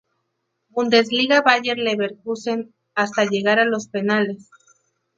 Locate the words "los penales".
3.65-4.49